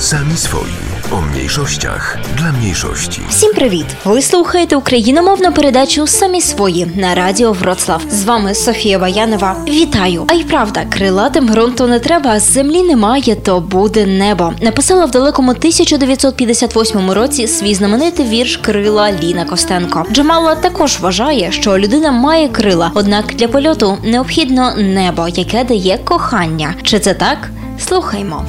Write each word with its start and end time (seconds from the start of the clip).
Sami 0.00 0.36
swoi. 0.36 0.70
O 1.12 1.20
mniejszościach 1.20 2.18
dla 2.36 2.52
mniejszości. 2.52 3.20
Всім 3.28 3.52
привіт! 3.54 3.86
Ви 4.04 4.22
слухаєте 4.22 4.76
україномовну 4.76 5.52
передачу 5.52 6.06
Самі 6.06 6.40
свої 6.40 6.86
на 6.96 7.14
радіо 7.14 7.52
Вроцлав. 7.52 8.02
З 8.10 8.24
вами 8.24 8.54
Софія 8.54 8.98
Баянова. 8.98 9.56
Вітаю! 9.68 10.24
А 10.28 10.32
й 10.34 10.44
правда, 10.44 10.84
крилатим 10.90 11.48
ґрунту 11.48 11.86
не 11.86 11.98
треба. 11.98 12.40
З 12.40 12.52
землі 12.52 12.82
немає, 12.82 13.34
то 13.34 13.60
буде 13.60 14.06
небо. 14.06 14.52
Написала 14.62 15.04
в 15.04 15.10
далекому 15.10 15.50
1958 15.50 17.10
році 17.10 17.46
свій 17.46 17.74
знаменитий 17.74 18.26
вірш 18.26 18.56
Крила 18.56 19.12
Ліна 19.12 19.44
Костенко. 19.44 20.06
Джамала 20.12 20.54
також 20.54 20.98
вважає, 21.00 21.52
що 21.52 21.78
людина 21.78 22.12
має 22.12 22.48
крила, 22.48 22.90
однак 22.94 23.24
для 23.34 23.48
польоту 23.48 23.98
необхідно 24.04 24.74
небо, 24.76 25.28
яке 25.28 25.64
дає 25.64 25.98
кохання. 26.04 26.74
Чи 26.82 26.98
це 26.98 27.14
так? 27.14 27.50
Слухаймо. 27.88 28.46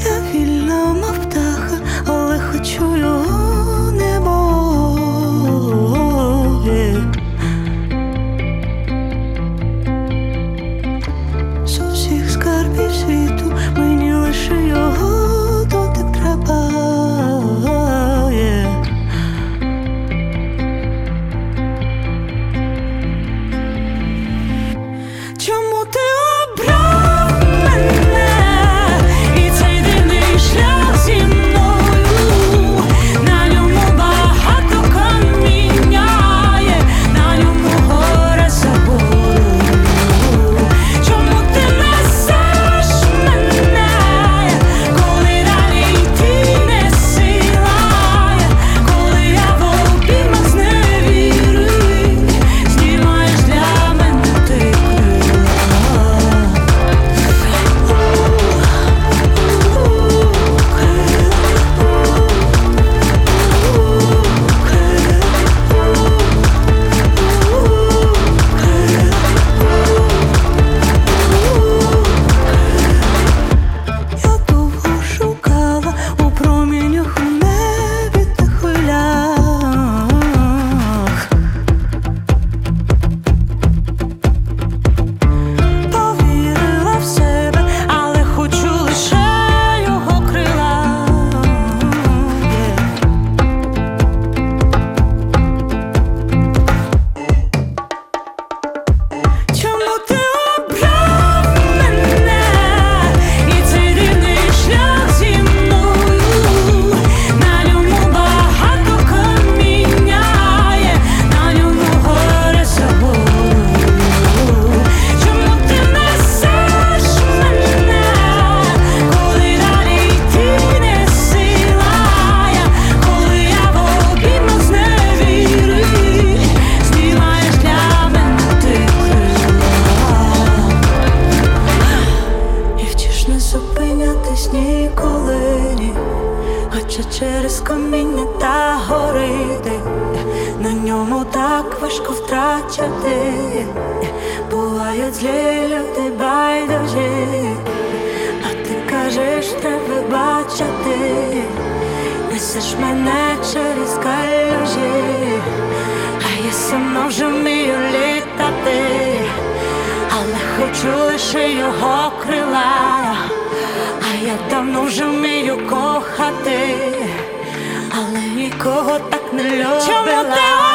Але 168.65 168.75
нікого 168.75 168.99
так 169.09 169.33
не 169.33 169.43
любила. 169.43 169.81
Чому 169.87 170.05
ти 170.05 170.11
обрав 170.11 170.70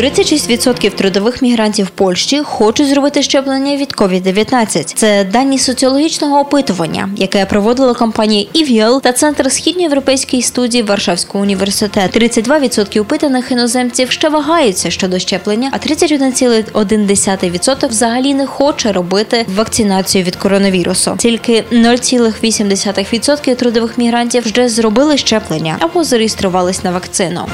36% 0.00 0.90
трудових 0.90 1.42
мігрантів 1.42 1.90
Польщі 1.90 2.42
хочуть 2.42 2.88
зробити 2.88 3.22
щеплення 3.22 3.76
від 3.76 3.92
COVID-19. 3.92 4.94
Це 4.94 5.24
дані 5.24 5.58
соціологічного 5.58 6.40
опитування, 6.40 7.08
яке 7.16 7.46
проводила 7.46 7.94
компанія 7.94 8.46
EVL 8.54 9.00
та 9.00 9.12
Центр 9.12 9.52
східноєвропейської 9.52 10.42
студії 10.42 10.82
Варшавського 10.82 11.42
університету. 11.42 12.20
32% 12.20 13.00
опитаних 13.00 13.50
іноземців 13.50 14.10
ще 14.10 14.28
вагаються 14.28 14.90
щодо 14.90 15.18
щеплення, 15.18 15.70
а 15.72 15.76
31,1% 15.76 17.88
взагалі 17.88 18.34
не 18.34 18.46
хоче 18.46 18.92
робити 18.92 19.46
вакцинацію 19.56 20.24
від 20.24 20.36
коронавірусу. 20.36 21.14
Тільки 21.18 21.64
0,8% 21.72 23.54
трудових 23.54 23.98
мігрантів 23.98 24.44
вже 24.44 24.68
зробили 24.68 25.18
щеплення 25.18 25.76
або 25.80 26.04
зареєструвались 26.04 26.84
на 26.84 26.90
вакцину. 26.90 27.46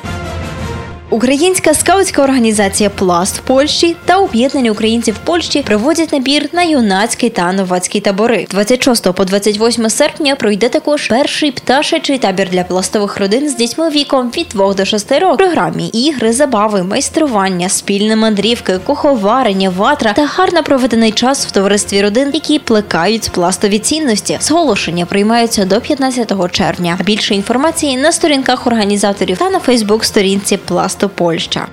Українська 1.11 1.73
скаутська 1.73 2.23
організація 2.23 2.89
Пласт 2.89 3.37
в 3.37 3.39
Польщі 3.39 3.95
та 4.05 4.17
об'єднання 4.17 4.71
українців 4.71 5.15
Польщі 5.23 5.63
проводять 5.63 6.13
набір 6.13 6.49
на 6.53 6.63
юнацький 6.63 7.29
та 7.29 7.53
новацький 7.53 8.01
табори. 8.01 8.45
З 8.49 8.51
26 8.51 9.11
по 9.11 9.25
28 9.25 9.89
серпня 9.89 10.35
пройде 10.35 10.69
також 10.69 11.07
перший 11.07 11.51
пташачий 11.51 12.17
табір 12.17 12.49
для 12.49 12.63
пластових 12.63 13.17
родин 13.17 13.49
з 13.49 13.55
дітьми 13.55 13.89
віком 13.89 14.31
від 14.37 14.47
2 14.53 14.73
до 14.73 14.85
6 14.85 15.11
років. 15.11 15.33
В 15.33 15.37
програмі 15.37 15.87
ігри, 15.87 16.33
забави, 16.33 16.83
майстрування, 16.83 17.69
спільні 17.69 18.15
мандрівки, 18.15 18.77
куховарення, 18.85 19.69
ватра 19.69 20.13
та 20.13 20.25
гарно 20.25 20.63
проведений 20.63 21.11
час 21.11 21.47
в 21.47 21.51
товаристві 21.51 22.01
родин, 22.01 22.31
які 22.33 22.59
плекають 22.59 23.29
пластові 23.31 23.79
цінності. 23.79 24.37
Зголошення 24.41 25.05
приймаються 25.05 25.65
до 25.65 25.81
15 25.81 26.51
червня. 26.51 26.97
Більше 27.05 27.35
інформації 27.35 27.97
на 27.97 28.11
сторінках 28.11 28.67
організаторів 28.67 29.37
та 29.37 29.49
на 29.49 29.59
Фейсбук-сторінці 29.59 30.57
Пласту 30.99 31.09
Польща. 31.09 31.69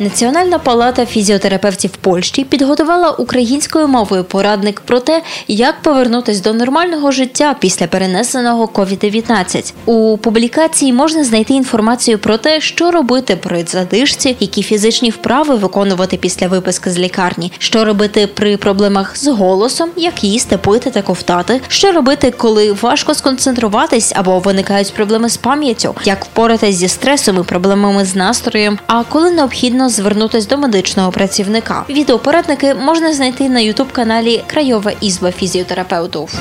Національна 0.00 0.58
палата 0.58 1.06
фізіотерапевтів 1.06 1.90
Польщі 1.90 2.44
підготувала 2.44 3.10
українською 3.10 3.88
мовою 3.88 4.24
порадник 4.24 4.80
про 4.80 5.00
те, 5.00 5.22
як 5.48 5.82
повернутися 5.82 6.42
до 6.42 6.52
нормального 6.52 7.10
життя 7.10 7.56
після 7.60 7.86
перенесеного 7.86 8.64
COVID-19. 8.66 9.72
У 9.86 10.18
публікації 10.18 10.92
можна 10.92 11.24
знайти 11.24 11.54
інформацію 11.54 12.18
про 12.18 12.38
те, 12.38 12.60
що 12.60 12.90
робити 12.90 13.36
при 13.36 13.64
задишці, 13.68 14.36
які 14.40 14.62
фізичні 14.62 15.10
вправи 15.10 15.54
виконувати 15.54 16.16
після 16.16 16.48
виписки 16.48 16.90
з 16.90 16.98
лікарні, 16.98 17.52
що 17.58 17.84
робити 17.84 18.26
при 18.26 18.56
проблемах 18.56 19.16
з 19.16 19.26
голосом, 19.26 19.90
як 19.96 20.24
їсти, 20.24 20.56
пити 20.56 20.90
та 20.90 21.02
ковтати, 21.02 21.60
що 21.68 21.92
робити, 21.92 22.30
коли 22.36 22.72
важко 22.72 23.14
сконцентруватись 23.14 24.12
або 24.16 24.38
виникають 24.38 24.94
проблеми 24.94 25.28
з 25.28 25.36
пам'яттю, 25.36 25.94
як 26.04 26.24
впоратись 26.24 26.76
зі 26.76 26.88
стресом 26.88 27.40
і 27.40 27.42
проблемами 27.42 28.04
з 28.04 28.14
настроєм, 28.14 28.78
а 28.86 29.04
коли 29.04 29.30
необхідно 29.30 29.89
звернутись 29.90 30.46
до 30.46 30.58
медичного 30.58 31.12
працівника. 31.12 31.84
Відеопорадники 31.88 32.74
можна 32.74 33.12
знайти 33.14 33.48
на 33.48 33.60
ютуб 33.60 33.92
каналі 33.92 34.44
Крайова 34.46 34.92
ізба 35.00 35.30
фізіотерапевтів. 35.30 36.40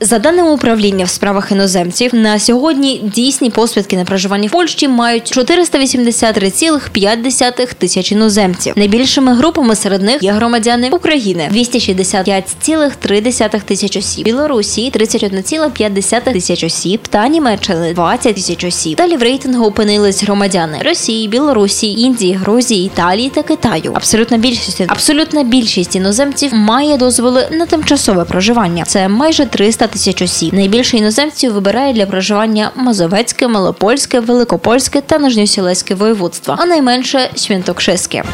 За 0.00 0.18
даними 0.18 0.50
управління 0.50 1.04
в 1.04 1.08
справах 1.08 1.52
іноземців, 1.52 2.14
на 2.14 2.38
сьогодні 2.38 3.00
дійсні 3.14 3.50
посвідки 3.50 3.96
на 3.96 4.04
проживання 4.04 4.48
в 4.48 4.50
Польщі 4.50 4.88
мають 4.88 5.38
483,5 5.38 7.74
тисяч 7.74 8.12
іноземців. 8.12 8.72
Найбільшими 8.76 9.34
групами 9.34 9.74
серед 9.74 10.02
них 10.02 10.22
є 10.22 10.32
громадяни 10.32 10.90
України 10.90 11.50
265,3 11.52 13.60
тисяч 13.60 13.96
осіб, 13.96 14.24
Білорусі 14.24 14.90
31,5 14.90 16.32
тисяч 16.32 16.64
осіб 16.64 17.00
та 17.08 17.28
Німеччини 17.28 17.94
20 17.94 18.34
тисяч 18.34 18.64
осіб. 18.64 18.96
Далі 18.96 19.16
в 19.16 19.22
рейтингу 19.22 19.64
опинились 19.64 20.22
громадяни 20.22 20.78
Росії, 20.84 21.28
Білорусі, 21.28 21.92
Індії, 21.92 22.34
Грузії, 22.34 22.86
Італії 22.86 23.30
та 23.30 23.42
Китаю. 23.42 23.92
Абсолютна 23.94 24.38
більшість 24.38 24.80
абсолютна 24.80 25.42
більшість 25.42 25.96
іноземців 25.96 26.54
має 26.54 26.96
дозволи 26.96 27.48
на 27.50 27.66
тимчасове 27.66 28.24
проживання. 28.24 28.84
Це 28.84 29.08
майже 29.08 29.46
300 29.46 29.87
тисяч 29.88 30.22
осіб. 30.22 30.54
Найбільше 30.54 30.96
іноземців 30.96 31.52
вибирає 31.52 31.92
для 31.92 32.06
проживання 32.06 32.70
Мазовецьке, 32.74 33.48
Малопольське, 33.48 34.20
Великопольське 34.20 35.00
та 35.00 35.18
Нижньосілеське 35.18 35.94
воєводства, 35.94 36.56
а 36.58 36.66
найменше 36.66 37.30
Святокшиське. 37.34 38.24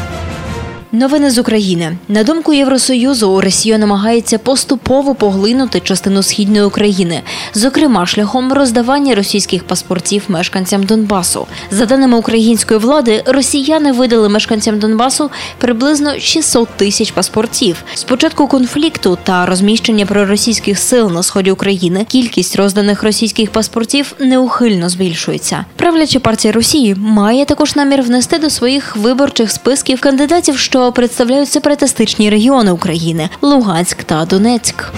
Новини 0.95 1.31
з 1.31 1.37
України 1.37 1.97
на 2.07 2.23
думку 2.23 2.53
Євросоюзу, 2.53 3.41
Росія 3.41 3.77
намагається 3.77 4.37
поступово 4.37 5.15
поглинути 5.15 5.79
частину 5.79 6.23
східної 6.23 6.63
України, 6.63 7.21
зокрема 7.53 8.05
шляхом 8.05 8.53
роздавання 8.53 9.15
російських 9.15 9.63
паспортів 9.63 10.23
мешканцям 10.27 10.83
Донбасу. 10.83 11.47
За 11.71 11.85
даними 11.85 12.17
української 12.17 12.79
влади, 12.79 13.23
росіяни 13.25 13.91
видали 13.91 14.29
мешканцям 14.29 14.79
Донбасу 14.79 15.29
приблизно 15.57 16.19
600 16.19 16.69
тисяч 16.69 17.11
паспортів. 17.11 17.83
З 17.93 18.03
початку 18.03 18.47
конфлікту 18.47 19.17
та 19.23 19.45
розміщення 19.45 20.05
проросійських 20.05 20.79
сил 20.79 21.11
на 21.11 21.23
сході 21.23 21.51
України 21.51 22.05
кількість 22.09 22.55
розданих 22.55 23.03
російських 23.03 23.51
паспортів 23.51 24.15
неухильно 24.19 24.89
збільшується. 24.89 25.65
Правляча 25.75 26.19
партія 26.19 26.51
Росії 26.51 26.95
має 26.95 27.45
також 27.45 27.75
намір 27.75 28.01
внести 28.01 28.37
до 28.37 28.49
своїх 28.49 28.95
виборчих 28.95 29.51
списків 29.51 30.01
кандидатів, 30.01 30.57
що 30.57 30.84
представляють 30.91 31.49
сепаратистичні 31.49 32.29
регіони 32.29 32.71
України 32.71 33.29
Луганськ 33.41 34.03
та 34.03 34.25
Донецьк. 34.25 34.91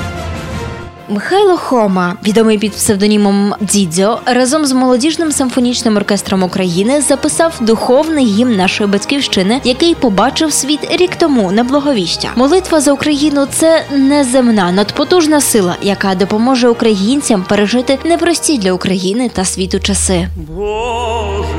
Михайло 1.10 1.58
Хома, 1.58 2.16
відомий 2.28 2.58
під 2.58 2.72
псевдонімом 2.72 3.54
Дідзьо, 3.62 4.20
разом 4.26 4.66
з 4.66 4.72
молодіжним 4.72 5.32
симфонічним 5.32 5.98
оркестром 5.98 6.44
України 6.44 7.02
записав 7.02 7.58
духовний 7.62 8.26
гімн 8.26 8.56
нашої 8.56 8.90
батьківщини, 8.90 9.62
який 9.64 9.96
побачив 9.96 10.54
світ 10.54 10.80
рік 10.92 11.16
тому 11.16 11.52
на 11.52 11.64
благовіща. 11.64 12.30
Молитва 12.36 12.82
за 12.82 12.92
Україну 12.92 13.48
це 13.52 13.86
неземна 13.92 14.72
надпотужна 14.72 15.42
сила, 15.42 15.76
яка 15.82 16.16
допоможе 16.16 16.70
українцям 16.70 17.46
пережити 17.50 18.00
непрості 18.04 18.58
для 18.58 18.72
України 18.72 19.30
та 19.34 19.46
світу 19.46 19.80
часи. 19.80 20.28
Боже 20.36 21.57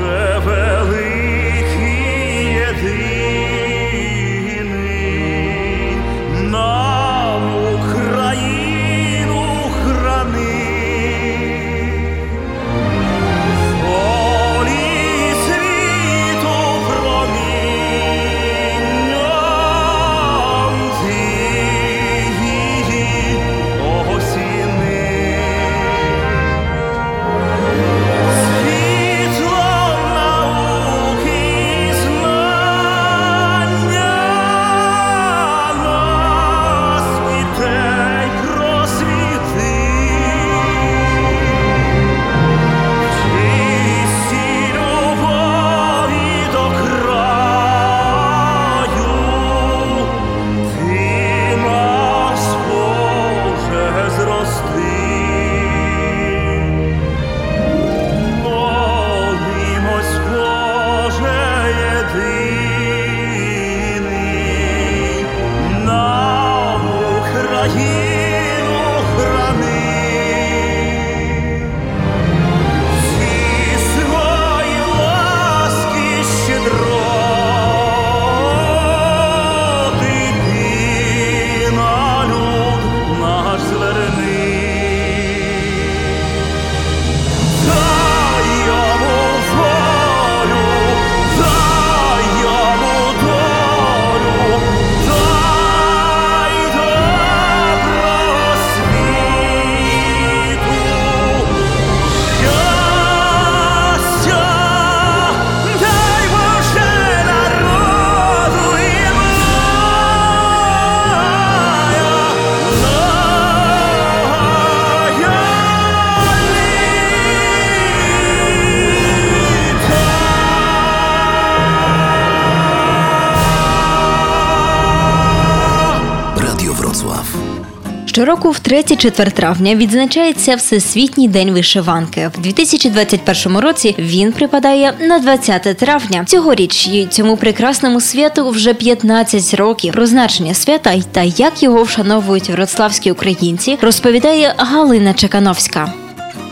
Щороку 128.05 128.49
в 128.51 128.55
3-4 128.55 129.31
травня 129.31 129.75
відзначається 129.75 130.55
Всесвітній 130.55 131.27
день 131.27 131.51
вишиванки. 131.51 132.31
В 132.37 132.41
2021 132.41 133.57
році 133.57 133.95
він 133.99 134.31
припадає 134.31 134.93
на 134.99 135.19
20 135.19 135.61
травня. 135.61 136.25
Цьогоріч 136.27 136.87
і 136.87 137.05
цьому 137.05 137.37
прекрасному 137.37 138.01
святу 138.01 138.49
вже 138.49 138.73
15 138.73 139.53
років. 139.53 139.93
Про 139.93 140.05
значення 140.05 140.53
свята 140.53 141.01
та 141.11 141.21
як 141.21 141.63
його 141.63 141.83
вшановують 141.83 142.49
вроцлавські 142.49 143.11
українці, 143.11 143.77
розповідає 143.81 144.53
Галина 144.57 145.13
Чекановська. 145.13 145.93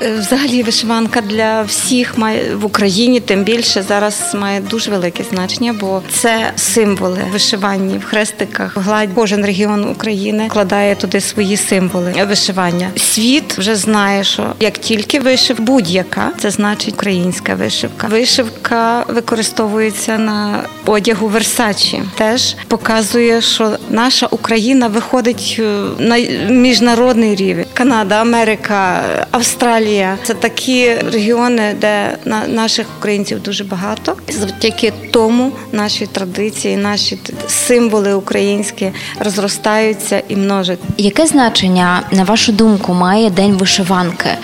Е, 0.02 0.14
Взагалі 0.20 0.64
вишиванка 0.64 1.22
для 1.22 1.62
всіх 1.62 2.18
має 2.18 2.56
в 2.56 2.66
Україні, 2.66 3.20
тим 3.20 3.44
більше 3.44 3.82
зараз 3.82 4.36
має 4.40 4.60
дуже 4.60 4.92
велике 4.92 5.24
значення, 5.24 5.76
бо 5.80 6.02
це 6.10 6.52
символи 6.56 7.20
вишивання 7.32 7.98
в 7.98 8.04
хрестиках. 8.04 8.78
Гладь 8.78 9.10
кожен 9.16 9.46
регіон 9.46 9.90
України 9.90 10.48
вкладає 10.50 10.96
туди 10.96 11.22
свої 11.22 11.58
символи 11.58 12.14
вишивання. 12.30 12.90
Світ 12.98 13.58
вже 13.58 13.76
знає, 13.76 14.24
що 14.24 14.54
як 14.60 14.78
тільки 14.78 15.20
вишив 15.20 15.60
будь-яка, 15.60 16.32
це 16.40 16.52
значить 16.52 16.94
українська 16.94 17.56
вишивка. 17.56 18.08
Вишивка 18.08 19.06
використовується 19.08 20.18
на 20.18 20.64
одягу 20.86 21.28
Версачі. 21.28 22.04
Теж 22.18 22.56
показує, 22.68 23.42
що 23.42 23.78
наша 23.90 24.28
Україна 24.32 24.88
виходить 24.88 25.56
е, 25.60 25.64
на 26.00 26.18
міжнародний 26.50 27.36
рівень. 27.36 27.66
Канада, 27.74 28.22
Америка, 28.22 29.04
Австралія 29.32 29.87
це 30.24 30.34
такі 30.34 30.94
регіони, 30.96 31.76
де 31.82 32.18
на 32.26 32.48
наших 32.48 32.88
українців 33.00 33.42
дуже 33.44 33.64
багато. 33.64 34.16
Завдяки 34.30 34.94
тому 35.12 35.52
наші 35.72 36.06
традиції, 36.06 36.78
наші 36.78 37.20
символи 37.48 38.14
українські 38.14 38.92
розростаються 39.20 40.22
і 40.28 40.36
множать. 40.36 40.80
Яке 40.98 41.28
значення, 41.28 42.04
на 42.12 42.24
вашу 42.24 42.52
думку, 42.52 42.94
має 42.94 43.30
День 43.30 43.54
вишиванки? 43.54 44.30
Е, 44.30 44.38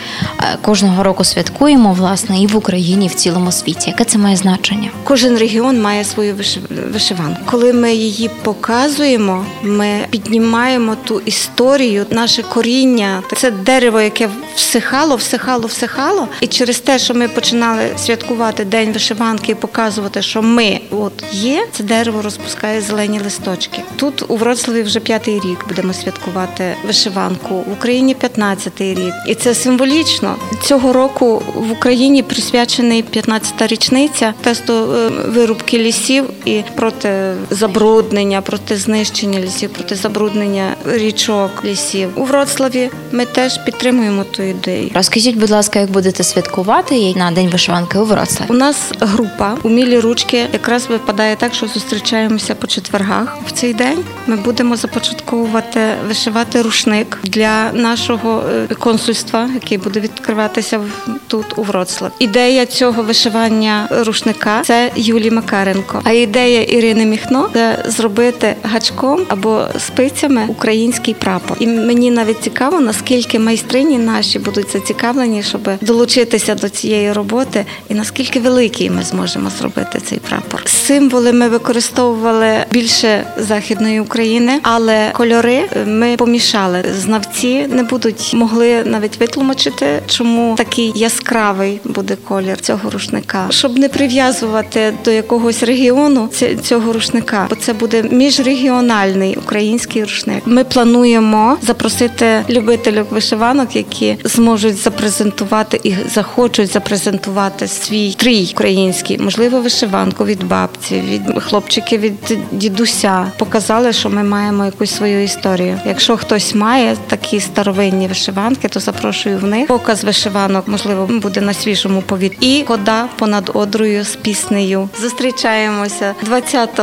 Кожного 0.61 1.03
року 1.03 1.23
святкуємо, 1.23 1.93
власне, 1.93 2.39
і 2.41 2.47
в 2.47 2.55
Україні, 2.55 3.05
і 3.05 3.09
в 3.09 3.13
цілому 3.15 3.51
світі. 3.51 3.89
Яке 3.89 4.03
це 4.03 4.17
має 4.17 4.35
значення? 4.35 4.89
Кожен 5.03 5.37
регіон 5.37 5.81
має 5.81 6.03
свою 6.03 6.33
вишив- 6.35 6.91
вишиванку. 6.93 7.41
Коли 7.45 7.73
ми 7.73 7.93
її 7.93 8.29
показуємо, 8.43 9.45
ми 9.63 9.87
піднімаємо 10.09 10.95
ту 11.03 11.19
історію, 11.25 12.05
наше 12.09 12.43
коріння. 12.43 13.23
Це 13.37 13.51
дерево, 13.51 14.01
яке 14.01 14.29
всихало, 14.55 15.15
всихало, 15.15 15.15
всихало. 15.37 16.27
І 16.41 16.47
через 16.47 16.79
те, 16.79 16.99
що 16.99 17.13
ми 17.13 17.27
починали 17.27 17.81
святкувати 17.97 18.65
день 18.65 18.91
вишиванки 18.91 19.51
і 19.51 19.55
показувати, 19.55 20.21
що 20.21 20.41
ми 20.41 20.79
от 20.91 21.23
є, 21.31 21.67
це 21.71 21.83
дерево 21.83 22.21
розпускає 22.21 22.81
зелені 22.81 23.19
листочки. 23.23 23.81
Тут 23.95 24.23
у 24.27 24.35
Вроцлаві 24.37 24.81
вже 24.81 24.99
п'ятий 24.99 25.35
рік 25.35 25.65
будемо 25.67 25.93
святкувати 25.93 26.75
вишиванку. 26.87 27.55
В 27.55 27.71
Україні 27.71 28.15
15-й 28.15 28.93
рік, 28.93 29.13
і 29.27 29.35
це 29.35 29.55
символічно. 29.55 30.35
Цього 30.63 30.93
року 30.93 31.43
в 31.55 31.71
Україні 31.71 32.23
присвячений 32.23 33.03
15-та 33.03 33.67
річниця 33.67 34.33
тесту 34.41 34.73
е, 34.73 35.09
вирубки 35.09 35.77
лісів 35.77 36.25
і 36.45 36.61
проти 36.75 37.33
забруднення, 37.49 38.41
проти 38.41 38.77
знищення 38.77 39.39
лісів, 39.39 39.69
проти 39.69 39.95
забруднення 39.95 40.75
річок 40.85 41.65
лісів. 41.65 42.09
У 42.15 42.23
Вроцлаві 42.23 42.89
ми 43.11 43.25
теж 43.25 43.57
підтримуємо 43.65 44.23
ту 44.23 44.43
ідею. 44.43 44.91
Розкажіть, 44.93 45.22
будь 45.31 45.49
ласка, 45.49 45.79
як 45.79 45.91
будете 45.91 46.23
святкувати 46.23 47.13
на 47.15 47.31
День 47.31 47.49
вишиванки 47.49 47.99
у 47.99 48.05
Вроцлаві? 48.05 48.49
У 48.49 48.53
нас 48.53 48.91
група 48.99 49.57
умілі 49.63 49.99
ручки 49.99 50.45
якраз 50.53 50.87
випадає 50.87 51.35
так, 51.35 51.53
що 51.53 51.67
зустрічаємося 51.67 52.55
по 52.55 52.67
четвергах. 52.67 53.37
В 53.47 53.51
цей 53.51 53.73
день 53.73 54.03
ми 54.27 54.35
будемо 54.35 54.75
започатковувати 54.75 55.79
вишивати 56.07 56.61
рушник 56.61 57.19
для 57.23 57.71
нашого 57.71 58.43
е, 58.71 58.75
консульства, 58.75 59.49
який 59.53 59.77
буде 59.77 59.99
відкриватися 59.99 60.79
тут 61.27 61.45
у 61.57 61.63
Вроцлав. 61.63 62.11
Ідея 62.19 62.65
цього 62.65 63.03
вишивання 63.03 63.87
рушника 63.91 64.61
це 64.63 64.91
Юлії 64.95 65.31
Макаренко. 65.31 66.01
А 66.03 66.11
ідея 66.11 66.63
Ірини 66.63 67.05
Міхно 67.05 67.49
це 67.53 67.83
зробити 67.87 68.55
гачком 68.63 69.25
або 69.27 69.65
спицями 69.79 70.45
український 70.47 71.13
прапор. 71.13 71.57
І 71.59 71.67
мені 71.67 72.11
навіть 72.11 72.41
цікаво, 72.41 72.79
наскільки 72.79 73.39
майстрині 73.39 73.97
наші 73.97 74.39
будуть 74.39 74.71
зацікавлені, 74.71 75.12
щоб 75.41 75.69
долучитися 75.81 76.55
до 76.55 76.69
цієї 76.69 77.13
роботи, 77.13 77.65
і 77.89 77.93
наскільки 77.93 78.39
великий 78.39 78.89
ми 78.89 79.03
зможемо 79.03 79.49
зробити 79.59 79.99
цей 80.05 80.19
прапор. 80.19 80.61
Символи 80.65 81.33
ми 81.33 81.49
використовували 81.49 82.65
більше 82.71 83.23
західної 83.37 83.99
України, 83.99 84.59
але 84.63 85.09
кольори 85.13 85.69
е, 85.75 85.85
ми 85.85 86.15
помішали. 86.17 86.83
Знавці 86.99 87.67
не 87.67 87.83
будуть 87.83 88.33
могли 88.33 88.83
навіть 88.83 89.19
витлумачити, 89.19 90.01
чому 90.07 90.55
такий 90.55 90.91
яскравий 90.95 91.79
буде 91.83 92.17
колір 92.27 92.61
цього 92.61 92.89
рушника, 92.89 93.45
щоб 93.49 93.77
не 93.77 93.89
прив'язувати 93.89 94.93
до 95.05 95.11
якогось 95.11 95.63
регіону 95.63 96.29
цього 96.63 96.93
рушника, 96.93 97.47
бо 97.49 97.55
це 97.55 97.73
буде 97.73 98.03
міжрегіональний 98.11 99.35
український 99.35 100.03
рушник. 100.03 100.41
Ми 100.45 100.63
плануємо 100.63 101.57
запросити 101.61 102.43
любителів 102.49 103.05
вишиванок, 103.09 103.75
які 103.75 104.17
зможуть 104.23 104.77
запрезентувати 105.03 105.79
і 105.83 105.95
захочуть 106.09 106.71
запрезентувати 106.71 107.67
свій 107.67 108.13
трій 108.13 108.49
український, 108.53 109.17
можливо, 109.17 109.61
вишиванку 109.61 110.25
від 110.25 110.47
бабці, 110.47 111.01
від 111.01 111.43
хлопчики 111.43 111.97
від 111.97 112.37
дідуся. 112.51 113.31
Показали, 113.37 113.93
що 113.93 114.09
ми 114.09 114.23
маємо 114.23 114.65
якусь 114.65 114.95
свою 114.95 115.23
історію. 115.23 115.79
Якщо 115.85 116.17
хтось 116.17 116.55
має 116.55 116.97
такі 117.07 117.39
старовинні 117.39 118.07
вишиванки, 118.07 118.67
то 118.67 118.79
запрошую 118.79 119.37
в 119.37 119.43
них. 119.43 119.67
Показ 119.67 120.03
вишиванок, 120.03 120.67
можливо, 120.67 121.09
буде 121.21 121.41
на 121.41 121.53
свіжому 121.53 122.01
повітрі. 122.01 122.37
І 122.39 122.63
хода 122.67 123.05
понад 123.19 123.51
одрою 123.53 124.03
з 124.03 124.15
піснею. 124.15 124.89
Зустрічаємося 125.01 126.13
20 126.23 126.81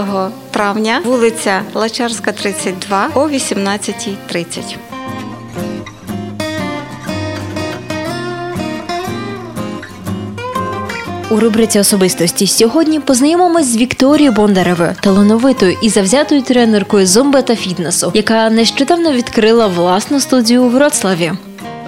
травня, 0.51 1.01
вулиця 1.05 1.63
Лачарська, 1.75 2.33
32 2.33 3.09
о 3.15 3.29
18.30. 3.29 4.90
У 11.31 11.41
рубриці 11.41 11.81
особистості 11.81 12.47
сьогодні 12.47 13.01
познайомимось 13.01 13.67
з 13.67 13.77
Вікторією 13.77 14.33
Бондаревою, 14.33 14.95
талановитою 15.01 15.77
і 15.83 15.89
завзятою 15.89 16.43
тренеркою 16.43 17.07
зумби 17.07 17.43
та 17.43 17.57
фітнесу, 17.57 18.11
яка 18.15 18.51
нещодавно 18.51 19.13
відкрила 19.13 19.67
власну 19.67 20.21
студію 20.21 20.65
у 20.65 20.69
Вроцлаві. 20.69 21.33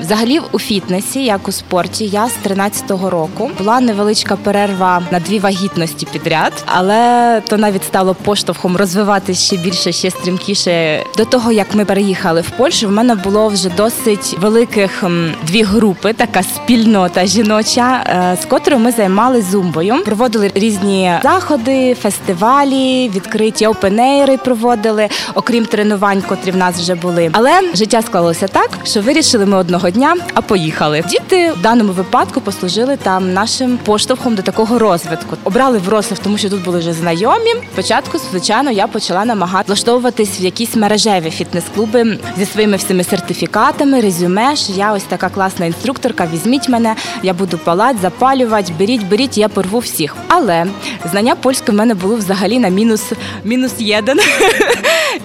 Взагалі 0.03 0.41
у 0.53 0.59
фітнесі, 0.59 1.25
як 1.25 1.49
у 1.49 1.53
спорті, 1.53 2.07
я 2.07 2.29
з 2.29 2.47
13-го 2.47 3.11
року 3.11 3.51
була 3.59 3.81
невеличка 3.81 4.37
перерва 4.37 5.03
на 5.11 5.21
дві 5.21 5.39
вагітності 5.39 6.07
підряд, 6.13 6.53
але 6.67 7.43
то 7.49 7.57
навіть 7.57 7.85
стало 7.85 8.15
поштовхом 8.15 8.77
розвиватися 8.77 9.47
ще 9.47 9.57
більше, 9.57 9.93
ще 9.93 10.11
стрімкіше. 10.11 11.05
До 11.17 11.25
того 11.25 11.53
як 11.53 11.75
ми 11.75 11.85
переїхали 11.85 12.41
в 12.41 12.51
Польщу, 12.51 12.89
в 12.89 12.93
мене 12.93 13.15
було 13.15 13.49
вже 13.49 13.69
досить 13.69 14.37
великих 14.41 15.05
дві 15.47 15.63
групи, 15.63 16.13
така 16.13 16.43
спільнота 16.43 17.27
жіноча, 17.27 18.05
е, 18.07 18.39
з 18.43 18.45
котрою 18.45 18.83
ми 18.83 18.93
займалися 18.93 19.51
зумбою. 19.51 19.95
Проводили 20.05 20.51
різні 20.55 21.13
заходи, 21.23 21.95
фестивалі, 21.95 23.09
відкриті 23.15 23.67
опенейри 23.67 24.37
проводили, 24.37 25.09
окрім 25.35 25.67
тренувань, 25.67 26.23
котрі 26.23 26.51
в 26.51 26.57
нас 26.57 26.81
вже 26.81 26.95
були. 26.95 27.31
Але 27.33 27.61
життя 27.75 28.03
склалося 28.03 28.49
так, 28.49 28.71
що 28.85 29.01
вирішили 29.03 29.47
ми 29.47 29.57
одного 29.57 29.92
дня, 29.93 30.17
а 30.35 30.41
поїхали. 30.41 31.05
Діти 31.09 31.53
в 31.53 31.63
даному 31.63 31.93
випадку 31.93 32.41
послужили 32.41 32.97
там 32.97 33.33
нашим 33.33 33.79
поштовхом 33.79 34.35
до 34.35 34.43
такого 34.43 34.79
розвитку. 34.79 35.37
Обрали 35.45 35.79
Вроцлав, 35.79 36.19
тому 36.19 36.39
що 36.39 36.51
тут 36.51 36.65
були 36.65 36.79
вже 36.79 36.93
знайомі. 36.93 37.55
Спочатку, 37.73 38.19
звичайно, 38.31 38.71
я 38.71 38.87
почала 38.87 39.25
намагатися 39.25 39.73
влаштовуватись 39.73 40.41
в 40.41 40.43
якісь 40.43 40.77
мережеві 40.77 41.31
фітнес-клуби 41.31 42.19
зі 42.39 42.47
своїми 42.47 42.77
всіми 42.77 43.05
сертифікатами, 43.05 44.01
резюме. 44.01 44.57
що 44.57 44.73
Я 44.73 44.93
ось 44.93 45.03
така 45.03 45.29
класна 45.29 45.67
інструкторка. 45.67 46.29
Візьміть 46.33 46.69
мене, 46.69 46.95
я 47.23 47.35
буду 47.35 47.59
палати, 47.59 47.99
запалювати, 48.03 48.73
беріть, 48.79 49.09
беріть, 49.09 49.39
я 49.39 49.49
порву 49.49 49.79
всіх. 49.79 50.17
Але 50.29 50.67
знання 51.11 51.35
польської 51.35 51.77
в 51.77 51.79
мене 51.79 51.95
було 51.95 52.17
взагалі 52.17 52.59
на 52.59 52.69
мінус 52.69 53.13
мінус 53.45 53.73
єдин. 53.79 54.21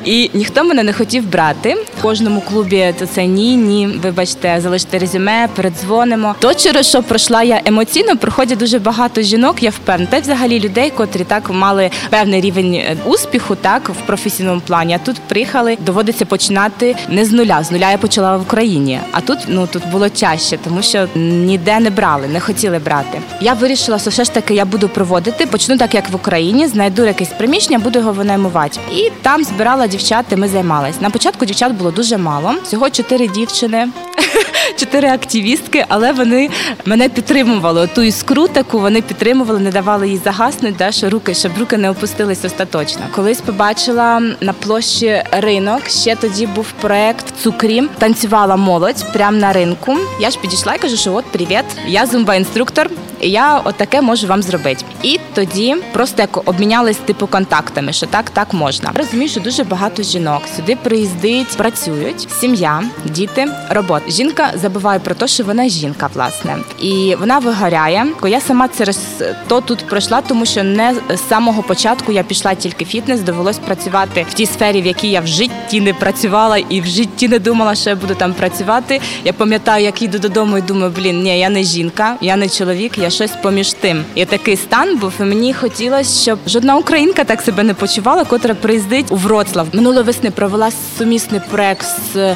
І 0.05 0.29
ніхто 0.33 0.63
мене 0.63 0.83
не 0.83 0.93
хотів 0.93 1.29
брати. 1.31 1.73
В 1.99 2.01
кожному 2.01 2.41
клубі 2.41 2.93
то 2.99 3.05
це 3.05 3.25
ні, 3.25 3.55
ні. 3.55 3.87
Вибачте, 3.87 4.59
залиште 4.61 4.99
резюме, 4.99 5.49
передзвонимо. 5.55 6.35
То 6.39 6.53
через 6.53 6.87
що 6.87 7.03
пройшла 7.03 7.43
я 7.43 7.61
емоційно, 7.65 8.17
проходять 8.17 8.59
дуже 8.59 8.79
багато 8.79 9.21
жінок. 9.21 9.63
Я 9.63 9.69
впевнена, 9.69 10.11
та 10.11 10.19
взагалі 10.19 10.59
людей, 10.59 10.89
котрі 10.89 11.23
так 11.23 11.49
мали 11.49 11.89
певний 12.09 12.41
рівень 12.41 12.73
е, 12.73 12.97
успіху, 13.05 13.55
так 13.55 13.89
в 13.89 14.05
професійному 14.05 14.61
плані. 14.67 14.93
А 14.93 14.97
тут 14.97 15.15
приїхали, 15.27 15.77
доводиться 15.79 16.25
починати 16.25 16.95
не 17.09 17.25
з 17.25 17.31
нуля. 17.31 17.63
З 17.63 17.71
нуля 17.71 17.91
я 17.91 17.97
почала 17.97 18.37
в 18.37 18.41
Україні. 18.41 18.99
А 19.11 19.21
тут 19.21 19.39
ну 19.47 19.67
тут 19.67 19.89
було 19.91 20.09
чаще, 20.09 20.57
тому 20.63 20.81
що 20.81 21.07
ніде 21.15 21.79
не 21.79 21.89
брали, 21.89 22.27
не 22.27 22.39
хотіли 22.39 22.79
брати. 22.79 23.21
Я 23.41 23.53
вирішила, 23.53 23.99
що 23.99 24.09
все 24.09 24.23
ж 24.23 24.33
таки 24.33 24.53
я 24.53 24.65
буду 24.65 24.89
проводити. 24.89 25.45
Почну 25.45 25.77
так, 25.77 25.95
як 25.95 26.09
в 26.09 26.15
Україні, 26.15 26.67
знайду 26.67 27.05
якесь 27.05 27.29
приміщення, 27.29 27.79
буду 27.79 27.99
його 27.99 28.11
винаймувати. 28.11 28.79
І 28.91 29.11
там 29.21 29.43
збирала 29.43 29.76
збирала 29.77 29.91
дівчат, 29.91 30.25
ми 30.37 30.47
займалися. 30.47 30.97
На 31.01 31.09
початку 31.09 31.45
дівчат 31.45 31.71
було 31.71 31.91
дуже 31.91 32.17
мало. 32.17 32.53
Всього 32.63 32.89
чотири 32.89 33.27
дівчини. 33.27 33.87
Чотири 34.77 35.09
активістки, 35.09 35.85
але 35.87 36.11
вони 36.11 36.49
мене 36.85 37.09
підтримували. 37.09 37.87
Ту 37.95 38.01
іскру 38.01 38.47
таку 38.47 38.79
вони 38.79 39.01
підтримували, 39.01 39.59
не 39.59 39.71
давали 39.71 40.09
їй 40.09 40.21
загаснути, 40.23 40.75
да, 40.77 40.91
що 40.91 41.09
руки, 41.09 41.33
щоб 41.33 41.51
руки 41.59 41.77
не 41.77 41.89
опустились 41.89 42.45
остаточно. 42.45 43.01
Колись 43.15 43.41
побачила 43.41 44.21
на 44.41 44.53
площі 44.53 45.23
ринок. 45.31 45.89
Ще 45.89 46.15
тоді 46.15 46.47
був 46.47 46.65
проект 46.81 47.25
цукрі. 47.43 47.83
Танцювала 47.99 48.55
молодь 48.55 49.05
прямо 49.13 49.37
на 49.37 49.53
ринку. 49.53 49.97
Я 50.19 50.29
ж 50.29 50.39
підійшла 50.39 50.73
і 50.73 50.79
кажу, 50.79 50.97
що 50.97 51.13
от 51.13 51.25
привіт, 51.25 51.65
я 51.87 52.05
зумба-інструктор. 52.05 52.89
І 53.16 53.16
я 53.21 53.57
отаке 53.57 54.01
можу 54.01 54.27
вам 54.27 54.41
зробити. 54.41 54.85
І 55.03 55.19
тоді 55.33 55.75
просто 55.93 56.21
як 56.21 56.49
обмінялись 56.49 56.97
типу 56.97 57.27
контактами, 57.27 57.93
що 57.93 58.05
так, 58.05 58.29
так 58.29 58.53
можна. 58.53 58.91
Розумію, 58.95 59.29
що 59.29 59.39
дуже 59.39 59.63
багато 59.63 60.03
жінок 60.03 60.41
сюди 60.55 60.75
приїздить, 60.75 61.57
працюють, 61.57 62.27
сім'я, 62.39 62.83
діти, 63.05 63.47
робота. 63.69 64.11
Жінка 64.11 64.51
забуває 64.55 64.99
про 64.99 65.15
те, 65.15 65.27
що 65.27 65.43
вона 65.43 65.69
жінка, 65.69 66.09
власне, 66.13 66.57
і 66.81 67.15
вона 67.19 67.39
вигоряє. 67.39 68.05
Я 68.23 68.41
сама 68.41 68.69
через 68.77 68.99
то 69.47 69.61
тут 69.61 69.87
пройшла, 69.87 70.21
тому 70.21 70.45
що 70.45 70.63
не 70.63 70.95
з 71.09 71.29
самого 71.29 71.63
початку 71.63 72.11
я 72.11 72.23
пішла 72.23 72.55
тільки 72.55 72.85
фітнес, 72.85 73.21
довелось 73.21 73.57
працювати 73.57 74.25
в 74.29 74.33
тій 74.33 74.45
сфері, 74.45 74.81
в 74.81 74.85
якій 74.85 75.09
я 75.09 75.21
в 75.21 75.27
житті 75.27 75.81
не 75.81 75.93
працювала 75.93 76.57
і 76.57 76.81
в 76.81 76.85
житті 76.85 77.27
не 77.27 77.39
думала, 77.39 77.75
що 77.75 77.89
я 77.89 77.95
буду 77.95 78.15
там 78.15 78.33
працювати. 78.33 79.01
Я 79.25 79.33
пам'ятаю, 79.33 79.83
як 79.83 80.01
їду 80.01 80.19
додому 80.19 80.57
і 80.57 80.61
думаю, 80.61 80.93
блін, 80.95 81.23
ні, 81.23 81.39
я 81.39 81.49
не 81.49 81.63
жінка, 81.63 82.15
я 82.21 82.35
не 82.35 82.49
чоловік, 82.49 82.97
я 82.97 83.06
щось 83.09 83.31
поміж 83.41 83.73
тим. 83.73 84.03
І 84.15 84.25
такий 84.25 84.57
стан 84.57 84.97
був. 84.97 85.13
І 85.19 85.23
мені 85.23 85.53
хотілося, 85.53 86.21
щоб 86.21 86.39
жодна 86.47 86.75
українка 86.75 87.23
так 87.23 87.41
себе 87.41 87.63
не 87.63 87.73
почувала, 87.73 88.23
котра 88.23 88.55
приїздить 88.55 89.11
у 89.11 89.15
Вроцлав. 89.15 89.67
Минулої 89.73 90.03
весни 90.03 90.31
провела 90.31 90.71
сумісний 90.97 91.41
проект 91.51 91.85
з 92.13 92.35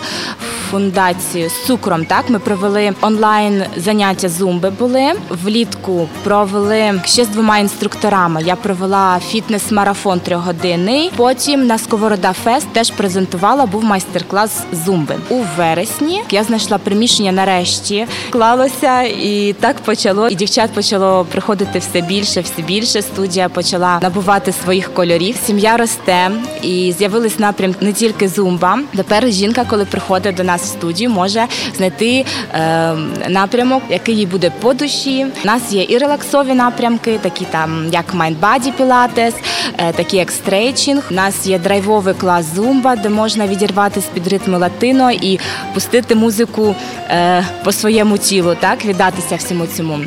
фундацією 0.71 1.49
з 1.49 1.65
цукром. 1.65 2.05
Так 2.05 2.29
ми 2.29 2.39
провели 2.39 2.93
онлайн 3.01 3.63
заняття 3.77 4.29
зумби. 4.29 4.69
Були 4.69 5.11
влітку. 5.29 6.07
Провели 6.23 7.01
ще 7.05 7.25
з 7.25 7.27
двома 7.27 7.57
інструкторами. 7.57 8.43
Я 8.45 8.55
провела 8.55 9.19
фітнес-марафон 9.31 10.19
трьохгодинний. 10.19 11.11
Потім 11.15 11.67
на 11.67 11.77
Сковорода 11.77 12.33
Фест 12.33 12.67
теж 12.73 12.91
презентувала. 12.91 13.65
Був 13.65 13.83
майстер-клас 13.83 14.63
зумби 14.85 15.15
у 15.29 15.43
вересні. 15.57 16.23
Я 16.31 16.43
знайшла 16.43 16.77
приміщення 16.77 17.31
нарешті, 17.31 18.07
клалося 18.29 19.01
і 19.01 19.55
так 19.59 19.75
почало. 19.75 20.27
І 20.27 20.35
дівчат 20.61 20.75
почало 20.75 21.25
приходити 21.25 21.79
все 21.79 22.01
більше, 22.01 22.41
все 22.41 22.61
більше. 22.61 23.01
Студія 23.01 23.49
почала 23.49 23.99
набувати 24.01 24.51
своїх 24.51 24.93
кольорів. 24.93 25.35
Сім'я 25.45 25.77
росте 25.77 26.31
і 26.61 26.93
з'явились 26.97 27.39
напрям 27.39 27.75
не 27.81 27.93
тільки 27.93 28.27
зумба. 28.27 28.79
Тепер 28.95 29.27
жінка, 29.27 29.65
коли 29.69 29.85
приходить 29.85 30.35
до 30.35 30.43
нас 30.43 30.61
в 30.61 30.65
студію, 30.65 31.09
може 31.09 31.45
знайти 31.77 32.25
е, 32.53 32.93
напрямок, 33.29 33.83
який 33.89 34.15
їй 34.15 34.25
буде 34.25 34.51
по 34.61 34.73
душі. 34.73 35.25
У 35.43 35.47
нас 35.47 35.71
є 35.71 35.85
і 35.89 35.97
релаксові 35.97 36.53
напрямки, 36.53 37.19
такі 37.21 37.45
там 37.45 37.89
як 37.91 38.05
Body 38.15 38.71
Pilates, 38.79 39.33
е, 39.77 39.93
такі 39.93 40.17
як 40.17 40.31
стрейчинг. 40.31 41.03
У 41.11 41.13
нас 41.13 41.47
є 41.47 41.59
драйвовий 41.59 42.13
клас 42.13 42.55
зумба, 42.55 42.95
де 42.95 43.09
можна 43.09 43.47
відірватися 43.47 44.07
під 44.13 44.27
ритми 44.27 44.57
латино 44.57 45.11
і 45.11 45.39
пустити 45.73 46.15
музику 46.15 46.75
е, 47.09 47.45
по 47.63 47.71
своєму 47.71 48.17
тілу, 48.17 48.55
так 48.59 48.85
віддатися 48.85 49.35
всьому 49.35 49.67
цьому. 49.67 49.99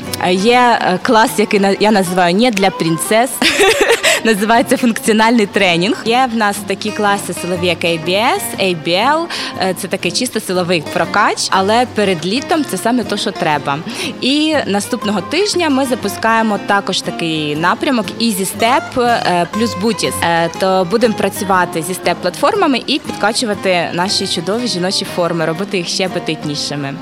Є 0.45 0.79
е, 0.81 0.99
клас, 1.03 1.31
який 1.39 1.61
я 1.81 1.91
називаю 1.91 2.35
не 2.35 2.51
для 2.51 2.71
принцес. 2.71 3.31
Називається 4.25 4.77
функціональний 4.77 5.47
тренінг. 5.47 6.03
Є 6.05 6.29
в 6.33 6.37
нас 6.37 6.57
такі 6.67 6.91
класи 6.91 7.33
силові, 7.33 7.67
як 7.67 7.85
ABS, 7.85 8.41
ABL. 8.61 9.25
Е, 9.61 9.75
Це 9.79 9.89
такий 9.89 10.13
чисто 10.13 10.41
силовий 10.41 10.85
прокач, 10.93 11.49
але 11.51 11.87
перед 11.95 12.27
літом 12.27 12.65
це 12.65 12.77
саме 12.77 13.05
те, 13.05 13.17
що 13.17 13.31
треба. 13.31 13.79
І 14.21 14.57
наступного 14.67 15.21
тижня 15.21 15.71
ми 15.71 15.85
запускаємо 15.85 16.59
також 16.67 17.01
такий 17.01 17.57
напрямок 17.57 18.07
Easy 18.21 18.47
Step 18.59 19.01
е, 19.01 19.47
плюс. 19.53 19.77
Е, 20.23 20.51
То 20.59 20.87
будемо 20.91 21.15
працювати 21.15 21.83
зі 21.83 21.95
степ-платформами 21.95 22.83
і 22.87 22.99
підкачувати 22.99 23.91
наші 23.93 24.27
чудові 24.27 24.69
жіночі 24.69 25.07
форми, 25.17 25.47
робити 25.47 25.77
їх 25.77 25.89
ще 25.89 26.07
апетитнішими. 26.07 26.95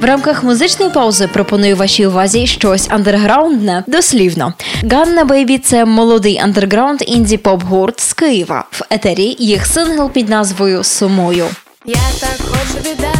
В 0.00 0.04
рамках 0.04 0.42
музичної 0.44 0.92
паузи 0.92 1.28
пропоную 1.28 1.76
вашій 1.76 2.06
увазі 2.06 2.46
щось 2.46 2.86
андерграундне 2.90 3.84
дослівно. 3.86 4.54
Ганна 4.90 5.24
Бейбі 5.24 5.58
це 5.58 5.84
молодий 5.84 6.38
андерграунд 6.38 7.02
інді 7.06 7.36
поп 7.36 7.62
гурт 7.62 8.00
з 8.00 8.12
Києва. 8.12 8.64
В 8.70 8.82
етері 8.90 9.36
їх 9.38 9.66
сингл 9.66 10.10
під 10.10 10.28
назвою 10.28 10.84
Сумою. 10.84 11.46
Я 11.86 11.94
так 12.20 12.46
хочу 12.48 12.90
віддати 12.90 13.19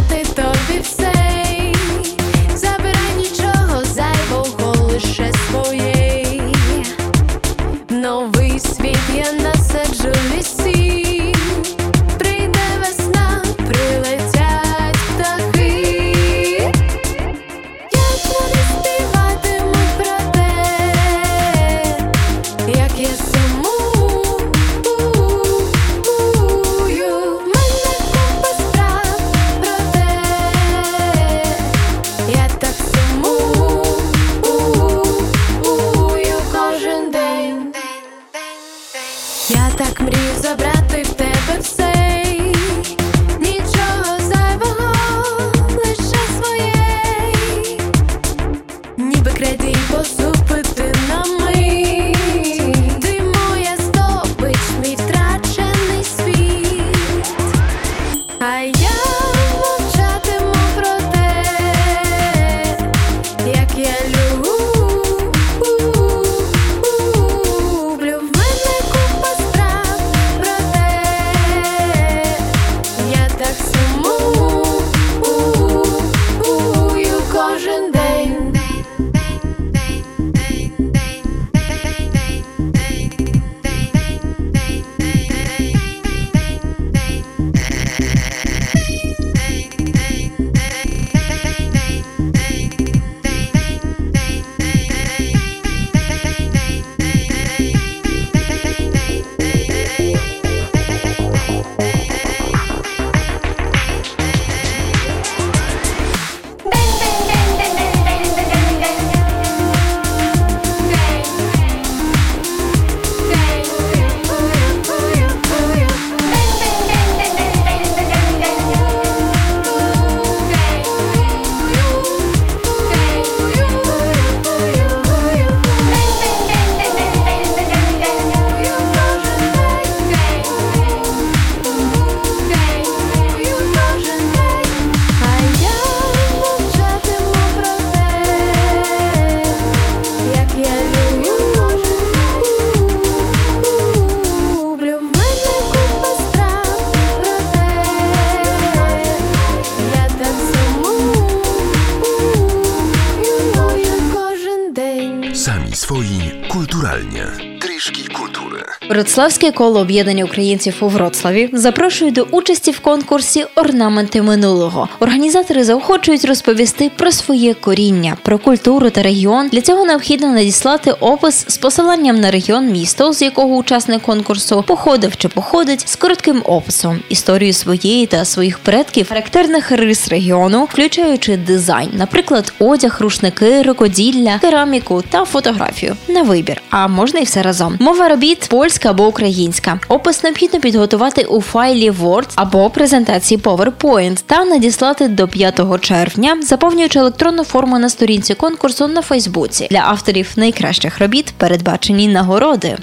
Por 158.90 158.98
Вроцлавське 159.10 159.50
коло 159.50 159.80
об'єднання 159.80 160.24
українців 160.24 160.74
у 160.80 160.88
Вроцлаві 160.88 161.50
запрошує 161.52 162.10
до 162.10 162.22
участі 162.22 162.70
в 162.70 162.80
конкурсі 162.80 163.46
Орнаменти 163.54 164.22
минулого. 164.22 164.88
Організатори 165.00 165.64
заохочують 165.64 166.24
розповісти 166.24 166.90
про 166.96 167.12
своє 167.12 167.54
коріння, 167.54 168.16
про 168.22 168.38
культуру 168.38 168.90
та 168.90 169.02
регіон. 169.02 169.48
Для 169.48 169.60
цього 169.60 169.84
необхідно 169.84 170.28
надіслати 170.28 170.92
опис 170.92 171.44
з 171.48 171.58
посиланням 171.58 172.20
на 172.20 172.30
регіон 172.30 172.66
місто, 172.66 173.12
з 173.12 173.22
якого 173.22 173.56
учасник 173.56 174.02
конкурсу 174.02 174.64
походив 174.66 175.16
чи 175.16 175.28
походить, 175.28 175.88
з 175.88 175.96
коротким 175.96 176.42
описом, 176.44 177.00
історію 177.08 177.52
своєї 177.52 178.06
та 178.06 178.24
своїх 178.24 178.58
предків, 178.58 179.08
характерних 179.08 179.70
рис 179.70 180.08
регіону, 180.08 180.64
включаючи 180.64 181.36
дизайн, 181.36 181.90
наприклад, 181.92 182.52
одяг, 182.58 182.96
рушники, 183.00 183.62
рукоділля, 183.62 184.38
кераміку 184.40 185.02
та 185.10 185.24
фотографію 185.24 185.96
на 186.08 186.22
вибір. 186.22 186.62
А 186.70 186.88
можна 186.88 187.20
і 187.20 187.24
все 187.24 187.42
разом. 187.42 187.76
Мова 187.80 188.08
робіт 188.08 188.46
польська 188.50 188.92
або 189.00 189.08
українська. 189.08 189.80
Опис 189.88 190.22
необхідно 190.22 190.60
підготувати 190.60 191.22
у 191.22 191.40
файлі 191.40 191.90
Word 191.90 192.28
або 192.34 192.70
презентації 192.70 193.40
PowerPoint 193.40 194.22
та 194.26 194.44
надіслати 194.44 195.08
до 195.08 195.28
5 195.28 195.80
червня, 195.80 196.38
заповнюючи 196.42 196.98
електронну 196.98 197.44
форму 197.44 197.78
на 197.78 197.88
сторінці 197.88 198.34
конкурсу 198.34 198.88
на 198.88 199.02
Фейсбуці. 199.02 199.68
Для 199.70 199.78
авторів 199.78 200.32
найкращих 200.36 200.98
робіт 200.98 201.34
передбачені 201.36 202.08
нагороди. 202.08 202.76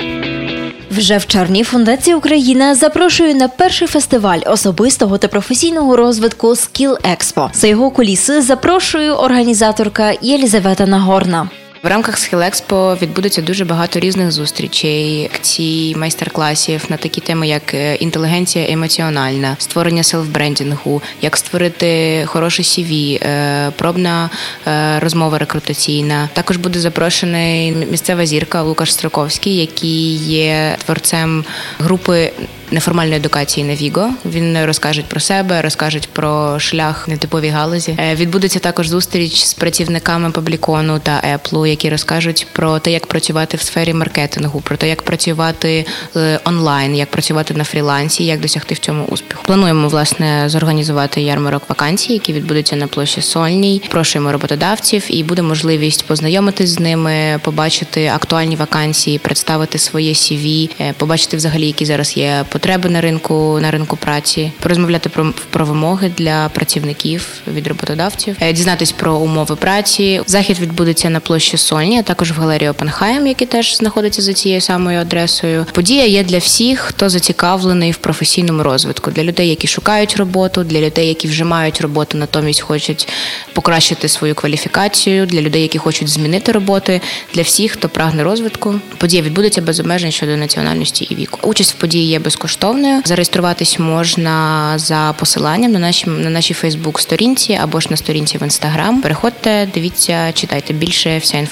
Вже 0.92 1.18
в 1.18 1.26
червні 1.26 1.64
фундація 1.64 2.18
Україна 2.18 2.76
запрошує 2.76 3.34
на 3.36 3.48
перший 3.48 3.88
фестиваль 3.88 4.40
особистого 4.46 5.18
та 5.18 5.28
професійного 5.28 5.96
розвитку 5.96 6.48
Skill 6.48 6.98
Expo. 7.16 7.50
За 7.54 7.68
його 7.68 7.92
куліси 7.92 8.42
запрошую 8.42 9.14
організаторка 9.14 10.14
Єлізавета 10.22 10.86
Нагорна. 10.86 11.50
В 11.84 11.88
рамках 11.88 12.18
Схилекспо 12.18 12.98
відбудеться 13.02 13.42
дуже 13.42 13.66
багато 13.66 14.00
різних 14.00 14.32
зустрічей, 14.32 15.30
акцій, 15.36 15.96
майстер-класів 15.98 16.86
на 16.90 16.98
такі 16.98 17.22
теми, 17.22 17.48
як 17.48 17.74
е, 17.74 17.96
інтелігенція 17.96 18.72
емоціональна, 18.72 19.56
створення 19.60 20.02
селф-брендінгу, 20.02 21.02
як 21.22 21.38
створити 21.38 22.24
хороше 22.26 22.64
CV, 22.64 23.24
е, 23.24 23.72
пробна 23.76 24.30
е, 24.68 25.00
розмова 25.00 25.38
рекрутаційна. 25.38 26.30
Також 26.34 26.58
буде 26.58 26.80
запрошений 26.80 27.72
місцева 27.72 28.26
зірка 28.26 28.62
Лукаш 28.62 28.94
Строковський, 28.94 29.56
який 29.56 30.16
є 30.16 30.78
творцем 30.86 31.46
групи. 31.80 32.32
Неформальної 32.72 33.18
едукації 33.18 33.66
на 33.66 33.76
Віго 33.76 34.10
він 34.26 34.66
розкаже 34.66 35.04
про 35.08 35.20
себе, 35.20 35.62
розкаже 35.62 36.00
про 36.14 36.60
шлях 36.60 37.08
нетиповій 37.08 37.50
галузі. 37.50 37.98
Відбудеться 38.14 38.60
також 38.60 38.88
зустріч 38.88 39.44
з 39.44 39.54
працівниками 39.54 40.32
Паблікону 40.32 41.00
та 41.00 41.22
Еплу, 41.24 41.67
які 41.70 41.90
розкажуть 41.90 42.48
про 42.52 42.80
те, 42.80 42.92
як 42.92 43.08
працювати 43.08 43.58
в 43.58 43.62
сфері 43.62 43.94
маркетингу, 43.94 44.62
про 44.62 44.78
те, 44.78 44.90
як 44.90 45.02
працювати 45.02 45.86
е, 46.16 46.40
онлайн, 46.44 46.96
як 46.96 47.12
працювати 47.12 47.54
на 47.54 47.64
фрілансі, 47.64 48.26
як 48.26 48.40
досягти 48.40 48.76
в 48.76 48.80
цьому 48.80 49.06
успіху. 49.06 49.44
Плануємо 49.46 49.88
власне 49.88 50.50
зорганізувати 50.50 51.22
ярмарок 51.22 51.64
вакансій, 51.70 52.14
який 52.14 52.36
відбудеться 52.36 52.76
на 52.76 52.88
площі 52.88 53.22
Сольній. 53.22 53.82
Прошуємо 53.90 54.32
роботодавців, 54.32 55.06
і 55.10 55.24
буде 55.24 55.42
можливість 55.42 56.06
познайомитись 56.06 56.70
з 56.70 56.80
ними, 56.80 57.40
побачити 57.44 58.08
актуальні 58.08 58.56
вакансії, 58.56 59.20
представити 59.20 59.78
своє 59.78 60.14
CV, 60.14 60.70
е, 60.82 60.94
побачити 60.98 61.38
взагалі, 61.38 61.68
які 61.68 61.86
зараз 61.86 62.18
є 62.18 62.46
потреби 62.50 62.90
на 62.90 63.02
ринку 63.02 63.60
на 63.62 63.72
ринку 63.72 63.98
праці, 63.98 64.52
порозмовляти 64.60 65.10
про, 65.10 65.34
про 65.50 65.66
вимоги 65.66 66.12
для 66.18 66.50
працівників 66.50 67.28
від 67.48 67.68
роботодавців, 67.68 68.38
е, 68.42 68.54
дізнатись 68.54 68.92
про 68.92 69.16
умови 69.16 69.56
праці. 69.56 70.22
Захід 70.28 70.60
відбудеться 70.60 71.10
на 71.10 71.20
площі 71.20 71.57
Сольні, 71.58 72.00
а 72.00 72.04
також 72.04 72.32
в 72.32 72.40
галерії 72.40 72.70
Опенхайм, 72.70 73.28
який 73.28 73.48
теж 73.48 73.78
знаходиться 73.78 74.22
за 74.22 74.34
цією 74.34 74.62
самою 74.62 75.00
адресою. 75.00 75.66
Подія 75.72 76.06
є 76.06 76.24
для 76.24 76.38
всіх, 76.38 76.80
хто 76.80 77.10
зацікавлений 77.10 77.92
в 77.92 77.98
професійному 77.98 78.64
розвитку, 78.64 79.12
для 79.12 79.24
людей, 79.24 79.50
які 79.50 79.68
шукають 79.68 80.16
роботу, 80.18 80.64
для 80.64 80.82
людей, 80.82 81.08
які 81.08 81.28
вже 81.28 81.44
мають 81.44 81.82
роботу, 81.82 82.18
натомість 82.18 82.62
хочуть 82.62 83.08
покращити 83.54 84.10
свою 84.10 84.36
кваліфікацію, 84.36 85.26
для 85.26 85.42
людей, 85.42 85.62
які 85.62 85.78
хочуть 85.78 86.08
змінити 86.08 86.52
роботи, 86.52 87.02
для 87.34 87.42
всіх, 87.42 87.72
хто 87.72 87.90
прагне 87.90 88.24
розвитку. 88.24 88.76
Подія 88.98 89.22
відбудеться 89.22 89.62
без 89.62 89.80
обмежень 89.80 90.12
щодо 90.12 90.38
національності 90.38 91.08
і 91.10 91.16
віку. 91.16 91.40
Участь 91.44 91.72
в 91.72 91.76
події 91.76 92.08
є 92.08 92.20
безкоштовною. 92.20 93.02
Зареєструватись 93.06 93.80
можна 93.80 94.74
за 94.80 95.16
посиланням 95.20 95.72
на 95.72 95.80
нашій 95.80 96.10
на 96.10 96.30
нашій 96.30 96.54
Фейсбук-сторінці 96.54 97.60
або 97.62 97.80
ж 97.80 97.88
на 97.90 97.98
сторінці 97.98 98.38
в 98.38 98.44
інстаграм. 98.44 99.02
Переходьте, 99.02 99.70
дивіться, 99.74 100.32
читайте 100.32 100.74
більше. 100.74 101.18
Вся 101.18 101.38
інформація 101.38 101.47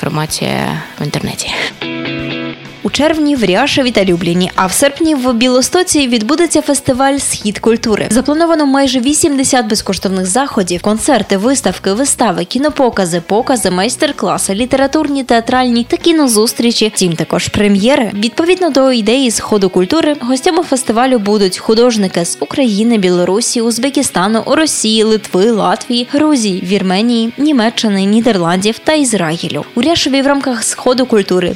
в 0.99 1.03
інтернеті. 1.03 1.49
У 2.85 2.89
червні 2.89 3.35
в 3.35 3.43
Ряшеві 3.43 3.91
та 3.91 4.05
Любліні, 4.05 4.51
а 4.55 4.65
в 4.65 4.71
серпні 4.71 5.15
в 5.15 5.33
Білостоці 5.33 6.07
відбудеться 6.07 6.61
фестиваль 6.61 7.17
Схід 7.17 7.59
культури. 7.59 8.07
Заплановано 8.09 8.65
майже 8.65 8.99
80 8.99 9.67
безкоштовних 9.67 10.25
заходів, 10.25 10.81
концерти, 10.81 11.37
виставки, 11.37 11.93
вистави, 11.93 12.45
кінопокази, 12.45 13.21
покази, 13.27 13.71
майстер-класи, 13.71 14.55
літературні, 14.55 15.23
театральні 15.23 15.83
та 15.83 15.97
кінозустрічі. 15.97 16.91
Втім, 16.95 17.13
також 17.13 17.47
прем'єри. 17.47 18.11
Відповідно 18.13 18.69
до 18.69 18.91
ідеї 18.91 19.31
сходу 19.31 19.69
культури, 19.69 20.15
гостями 20.21 20.63
фестивалю 20.63 21.19
будуть 21.19 21.57
художники 21.57 22.25
з 22.25 22.37
України, 22.39 22.97
Білорусі, 22.97 23.61
Узбекистану, 23.61 24.43
Росії, 24.45 25.03
Литви, 25.03 25.51
Латвії, 25.51 26.07
Грузії, 26.11 26.61
Вірменії, 26.61 27.33
Німеччини, 27.37 28.05
Нідерландів 28.05 28.79
та 28.79 28.93
Ізраїлю. 28.93 29.65
У 29.75 29.81
Ряшеві 29.81 30.21
в 30.21 30.27
рамках 30.27 30.63
сходу 30.63 31.05
культури 31.05 31.55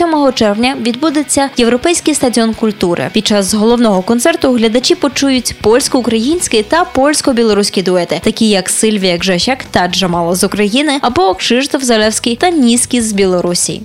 25-27 0.00 0.32
червня 0.32 0.76
відбудеться 0.80 1.50
європейський 1.56 2.14
стадіон 2.14 2.54
культури. 2.54 3.10
Під 3.12 3.26
час 3.26 3.54
головного 3.54 4.02
концерту 4.02 4.52
глядачі 4.52 4.94
почують 4.94 5.54
польсько-українські 5.62 6.62
та 6.62 6.84
польсько-білоруські 6.84 7.82
дуети, 7.82 8.20
такі 8.24 8.48
як 8.48 8.70
Сильвія 8.70 9.16
Гжещак 9.16 9.64
та 9.64 9.88
Джамала 9.88 10.34
з 10.34 10.44
України, 10.44 10.98
або 11.00 11.34
Кшиштоф 11.34 11.82
Залевський 11.82 12.36
та 12.36 12.50
Ніскіс 12.50 13.04
з 13.04 13.12
Білорусі. 13.12 13.82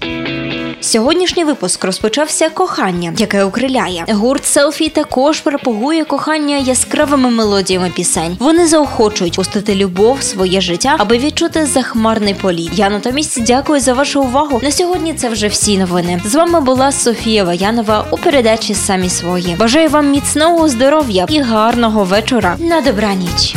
Сьогоднішній 0.85 1.43
випуск 1.43 1.85
розпочався 1.85 2.49
кохання, 2.49 3.13
яке 3.17 3.43
окриляє. 3.43 4.05
Гурт 4.09 4.45
селфі 4.45 4.89
також 4.89 5.39
пропагує 5.39 6.03
кохання 6.05 6.57
яскравими 6.57 7.29
мелодіями 7.29 7.91
пісень. 7.95 8.37
Вони 8.39 8.67
заохочують 8.67 9.35
пустити 9.35 9.75
любов 9.75 10.17
в 10.17 10.23
своє 10.23 10.61
життя, 10.61 10.95
аби 10.99 11.17
відчути 11.17 11.65
захмарний 11.65 12.33
політ. 12.33 12.71
Я 12.73 12.89
натомість 12.89 13.43
дякую 13.43 13.79
за 13.79 13.93
вашу 13.93 14.21
увагу. 14.21 14.59
На 14.63 14.71
сьогодні 14.71 15.13
це 15.13 15.29
вже 15.29 15.47
всі 15.47 15.77
новини. 15.77 16.21
З 16.25 16.35
вами 16.35 16.61
була 16.61 16.91
Софія 16.91 17.43
Ваянова 17.43 18.05
у 18.11 18.17
передачі 18.17 18.73
Самі 18.73 19.09
свої. 19.09 19.55
Бажаю 19.59 19.89
вам 19.89 20.11
міцного 20.11 20.69
здоров'я 20.69 21.25
і 21.29 21.39
гарного 21.39 22.03
вечора. 22.03 22.55
На 22.59 22.81
добраніч. 22.81 23.55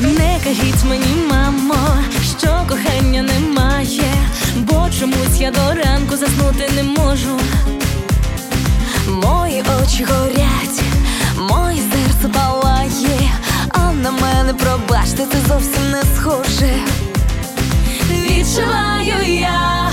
Не 0.00 0.38
кажіть 0.44 0.84
мені, 0.88 1.16
мамо, 1.30 1.88
що 2.38 2.48
кохання 2.68 3.22
немає, 3.22 4.14
бо 4.56 4.88
чомусь 5.00 5.40
я 5.40 5.50
до 5.50 5.74
ранку 5.84 6.16
заснути 6.16 6.70
не 6.76 6.82
можу. 6.82 7.40
Мої 9.08 9.64
очі 9.82 10.04
горять, 10.04 10.82
моє 11.38 11.82
серце 11.92 12.28
палає, 12.38 13.30
а 13.68 13.92
на 13.92 14.10
мене, 14.10 14.54
пробачте, 14.54 15.26
це 15.32 15.48
зовсім 15.48 15.90
не 15.90 16.02
схоже. 16.16 16.74
Відчуваю 18.10 19.40
я 19.40 19.90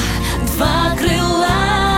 два 0.47 0.95
крила. 0.99 1.90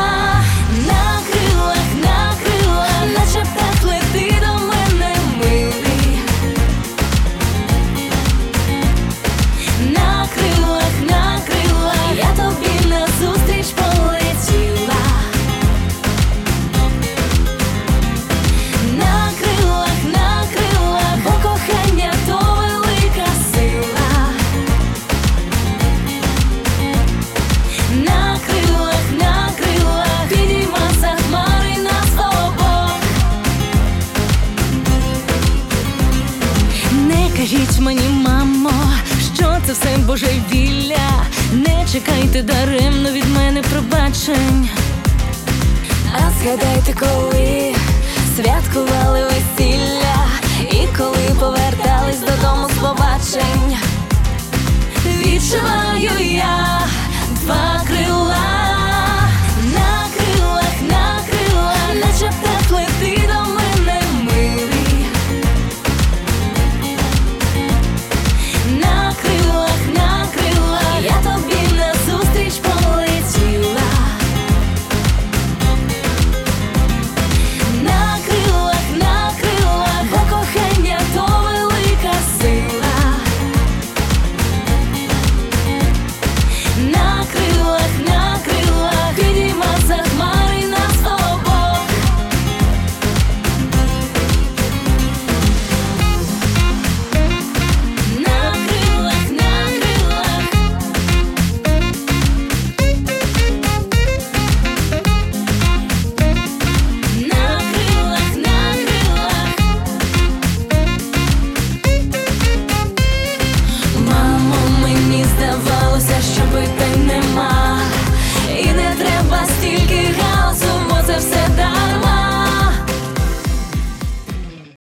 А 46.53 46.55
згадайте, 46.55 46.93
коли 46.99 47.75
святкували 48.35 49.23
весілля, 49.23 50.27
і 50.71 50.87
коли 50.97 51.39
повертались 51.39 52.19
додому 52.19 52.69
з 52.69 52.81
побачень. 52.81 53.77
Відчуваю 55.05 56.33
я 56.35 56.79
два 57.31 57.81
крила. 57.87 58.02